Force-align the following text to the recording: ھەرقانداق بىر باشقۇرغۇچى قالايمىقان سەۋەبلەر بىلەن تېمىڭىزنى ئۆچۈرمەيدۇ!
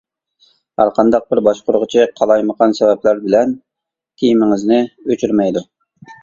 ھەرقانداق 0.81 1.27
بىر 1.33 1.41
باشقۇرغۇچى 1.47 2.05
قالايمىقان 2.19 2.73
سەۋەبلەر 2.79 3.21
بىلەن 3.27 3.53
تېمىڭىزنى 4.23 4.81
ئۆچۈرمەيدۇ! 5.11 5.65